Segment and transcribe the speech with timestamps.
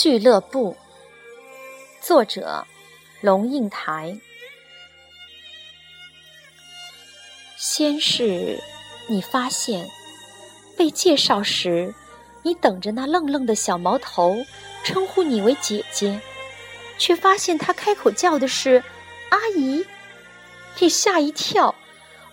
[0.00, 0.76] 俱乐部，
[2.00, 2.64] 作者
[3.20, 4.16] 龙应台。
[7.56, 8.62] 先是，
[9.08, 9.90] 你发现
[10.76, 11.92] 被介绍时，
[12.44, 14.36] 你等着那愣愣的小毛头
[14.84, 16.20] 称呼你为姐姐，
[16.96, 18.84] 却发现他开口叫的是
[19.30, 19.84] 阿姨，
[20.78, 21.74] 你吓一跳。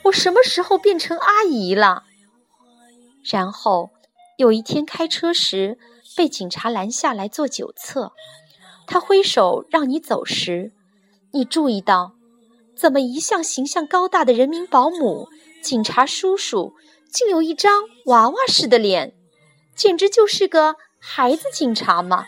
[0.04, 2.04] 我什么时候变成阿姨了？
[3.24, 3.90] 然后
[4.38, 5.80] 有一天开车时
[6.16, 8.14] 被警察拦下来做酒测，
[8.88, 10.72] 他挥手让你走时，
[11.32, 12.14] 你注意到，
[12.76, 15.28] 怎么一向形象高大的人民保姆
[15.62, 16.74] 警察叔叔，
[17.12, 19.14] 竟有一张娃娃似的脸，
[19.76, 22.28] 简直就是个孩子警察嘛！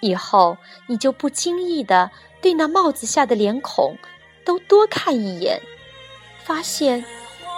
[0.00, 0.56] 以后
[0.88, 2.10] 你就不经意的
[2.40, 3.96] 对那帽子下的脸孔
[4.44, 5.60] 都多看一眼。
[6.44, 7.04] 发现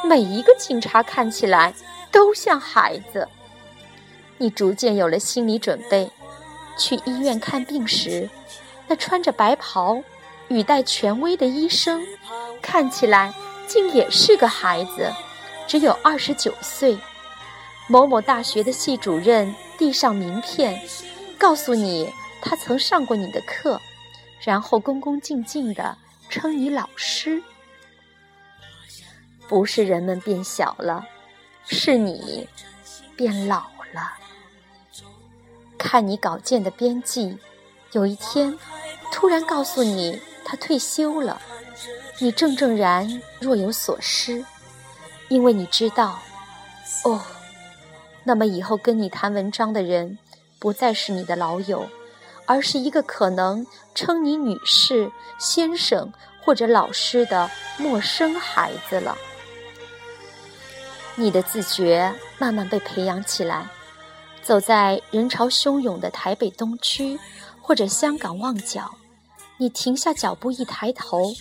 [0.05, 1.75] 每一个警察看起来
[2.11, 3.29] 都像孩子，
[4.41, 6.11] 你逐渐有了心理准备。
[6.79, 8.29] 去医院看病时，
[8.89, 10.03] 那穿着白袍、
[10.49, 12.03] 语带权威的医生，
[12.63, 13.35] 看起来
[13.67, 15.13] 竟也是个孩子，
[15.69, 16.99] 只有二十九岁。
[17.87, 20.81] 某某大学的系主任递上名片，
[21.37, 23.79] 告诉你他曾上过你的课，
[24.41, 25.99] 然后恭恭敬敬地
[26.31, 27.43] 称你老师。
[29.47, 31.07] 不是人们变小了，
[31.67, 32.49] 是你
[33.17, 34.13] 变老了。
[35.83, 37.39] 看你稿件的编辑，
[37.93, 38.57] 有一天
[39.11, 41.41] 突然告诉你他退休了，
[42.19, 44.45] 你怔怔然若有所失，
[45.29, 46.21] 因为你知道，
[47.05, 47.23] 哦，
[48.25, 50.19] 那么以后跟你谈文章的人
[50.59, 51.89] 不再是你的老友，
[52.45, 59.17] 而是一个可能称你女士、先生或者老师的陌生孩子了。
[61.15, 63.67] 你的自觉慢慢被培养起来，
[64.43, 67.19] 走在人潮汹涌的台北东区
[67.61, 68.91] 或者香港旺角，
[69.59, 71.35] 你停下脚步一抬头，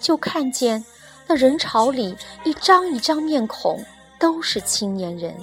[0.00, 0.84] 就看见
[1.26, 3.84] 那人潮里一张一张面孔
[4.18, 5.34] 都是青年人。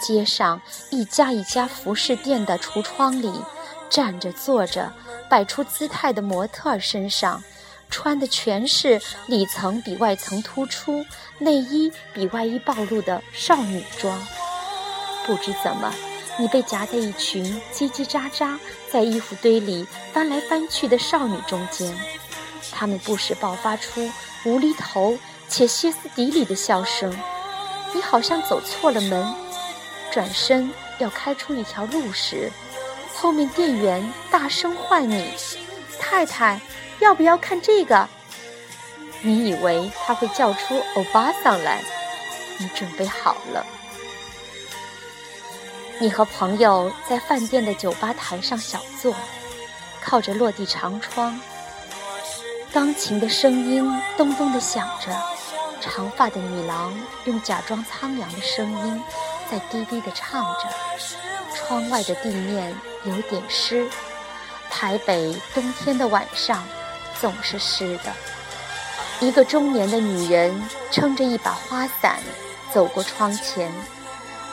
[0.00, 0.60] 街上
[0.90, 3.32] 一家一家服饰店的橱窗里，
[3.88, 4.92] 站着坐着
[5.28, 7.42] 摆出姿态的模特身上。
[7.90, 11.04] 穿的全是里层比外层突出、
[11.38, 14.20] 内衣比外衣暴露的少女装。
[15.26, 15.92] 不知怎么，
[16.38, 18.58] 你被夹在一群叽叽喳喳
[18.90, 21.94] 在衣服堆里翻来翻去的少女中间。
[22.70, 24.10] 她们不时爆发出
[24.44, 25.18] 无厘头
[25.48, 27.14] 且歇斯底里的笑声。
[27.94, 29.34] 你好像走错了门，
[30.10, 32.50] 转身要开出一条路时，
[33.14, 35.32] 后面店员大声唤你
[35.98, 36.60] ：“太太。”
[37.00, 38.08] 要不要看这个？
[39.20, 41.82] 你以为他会叫出欧巴桑来？
[42.56, 43.66] 你准备好了。
[46.00, 49.14] 你和朋友在饭店的酒吧台上小坐，
[50.02, 51.40] 靠着落地长窗，
[52.72, 55.10] 钢琴的声音咚咚的响着，
[55.80, 56.92] 长发的女郎
[57.24, 59.02] 用假装苍凉的声音
[59.50, 60.68] 在低低的唱着，
[61.54, 62.74] 窗外的地面
[63.04, 63.88] 有点湿。
[64.70, 66.62] 台北冬天的晚上。
[67.20, 68.12] 总是湿的。
[69.20, 70.52] 一个中年的女人
[70.90, 72.18] 撑着一把花伞
[72.72, 73.72] 走过窗前，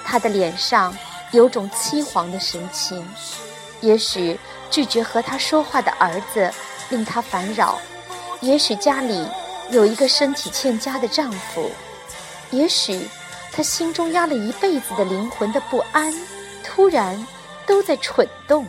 [0.06, 0.96] 她的脸上
[1.32, 3.06] 有种凄惶的神情。
[3.82, 6.52] 也许拒绝和他说话的儿子
[6.90, 7.80] 令他烦扰，
[8.42, 9.28] 也许家里
[9.72, 11.72] 有一个身体欠佳的丈夫，
[12.52, 13.08] 也许
[13.52, 16.14] 他心中压了一辈子的灵魂的不安，
[16.64, 17.26] 突然
[17.66, 18.66] 都在蠢动。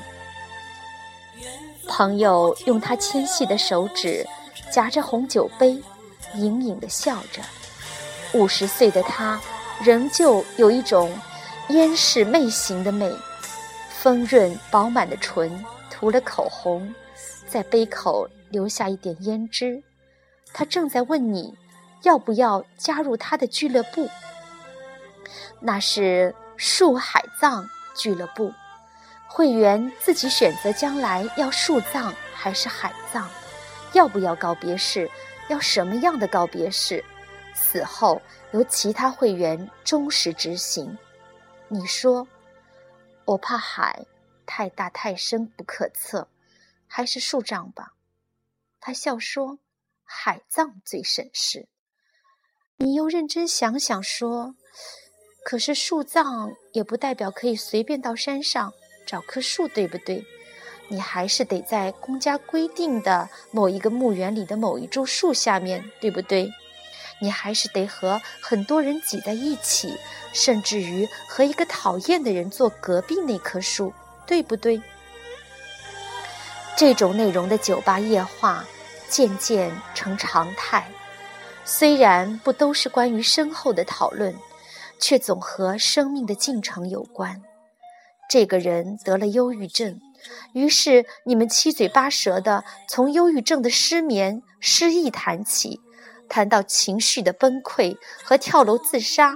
[1.86, 4.26] 朋友用他纤细的手指
[4.72, 5.82] 夹着红酒杯，
[6.36, 7.42] 隐隐的笑着。
[8.32, 9.38] 五十岁的他，
[9.82, 11.12] 仍旧有一种
[11.68, 13.12] 烟视媚行的美。
[13.88, 16.92] 丰润饱满的唇涂了口红，
[17.46, 19.80] 在杯口留下一点胭脂。
[20.52, 21.56] 他正在问你，
[22.02, 24.10] 要不要加入他的俱乐部？
[25.60, 28.52] 那是树海葬俱乐部。
[29.28, 33.28] 会员自己选择将来要树葬还是海葬，
[33.92, 35.08] 要不要告别式，
[35.48, 37.02] 要什么样的告别式，
[37.54, 38.20] 死后
[38.50, 40.98] 由其他会员忠实执行。
[41.74, 42.28] 你说，
[43.24, 44.04] 我怕海
[44.44, 46.28] 太大太深不可测，
[46.86, 47.94] 还是树葬吧？
[48.78, 49.58] 他笑说，
[50.04, 51.70] 海葬最省事。
[52.76, 54.54] 你又认真想想说，
[55.46, 58.74] 可是树葬也不代表可以随便到山上。
[59.06, 60.26] 找棵树，对不对？
[60.88, 66.52] 你还是得在公家规定的某一个墓园里的某一株树下面，对不对？
[67.22, 69.96] 你还是得和很多人挤在一起，
[70.32, 73.94] 甚至于和一个讨厌的人坐隔壁那棵树，
[74.26, 74.82] 对不对？
[76.76, 78.64] 这种内容的酒吧夜话
[79.08, 80.84] 渐渐成常态。
[81.64, 84.34] 虽然不都是关于身后的讨论，
[84.98, 87.40] 却总和生命的进程有关。
[88.28, 90.00] 这个人得了忧郁症，
[90.54, 95.78] 于是你们七嘴八舌的从忧郁症的失眠、失忆谈起，
[96.32, 97.94] 谈到情绪的崩溃
[98.24, 99.34] 和跳楼自杀。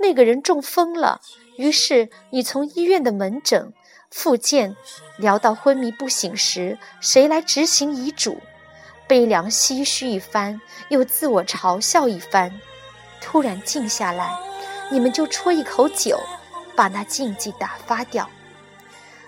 [0.00, 1.20] 那个人中风了，
[1.58, 3.74] 于是你从医院的门诊、
[4.10, 4.74] 复健
[5.18, 8.38] 聊到昏迷不醒时，谁来执行遗嘱？
[9.06, 12.50] 悲凉唏嘘一番，又自我嘲笑一番，
[13.20, 14.34] 突然静下来，
[14.90, 16.18] 你们就啜一口酒，
[16.74, 18.26] 把那禁忌打发掉。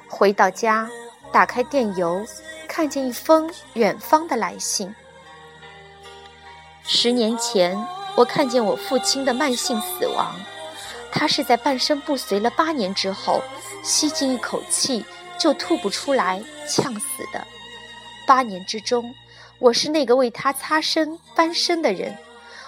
[0.08, 0.88] 回到家，
[1.30, 2.24] 打开电邮，
[2.66, 4.94] 看见一封远方的来信。
[6.88, 7.76] 十年前，
[8.14, 10.34] 我看见我父亲的慢性死亡，
[11.10, 13.42] 他是在半身不遂了八年之后，
[13.82, 15.04] 吸进一口气
[15.38, 17.46] 就吐不出来，呛死的。
[18.26, 19.14] 八年之中。
[19.58, 22.14] 我是那个为他擦身翻身的人，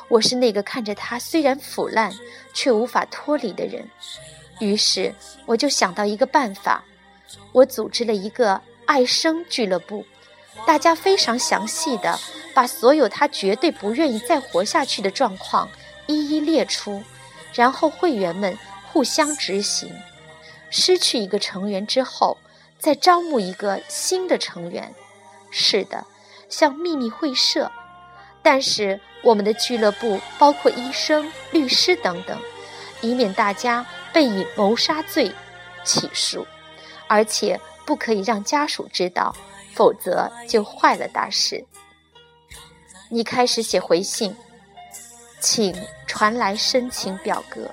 [0.09, 2.11] 我是那个看着他虽然腐烂
[2.55, 3.87] 却无法脱离的人。
[4.59, 5.15] 于是
[5.45, 6.83] 我就想到一个办法，
[7.53, 10.03] 我组织了一个爱生俱乐部，
[10.67, 12.19] 大家非常详细的
[12.55, 15.69] 把所有他绝对不愿意再活下去的状况
[16.07, 17.03] 一一列出，
[17.53, 18.59] 然后会员们
[18.93, 19.93] 互相执行。
[20.71, 22.37] 失去一个成员之后，
[22.79, 24.95] 再招募一个新的成员。
[25.51, 26.05] 是的。
[26.49, 27.71] 像秘密会社，
[28.43, 32.39] 但是我们的俱乐部包括医生、律师等等，
[33.03, 33.85] 以免大家
[34.15, 35.31] 被以谋杀罪
[35.85, 36.47] 起诉，
[37.07, 39.37] 而且不可以让家属知道，
[39.75, 41.63] 否则就坏了大事。
[43.11, 44.37] 你开始写回信，
[45.41, 45.75] 请
[46.07, 47.71] 传来申请表格。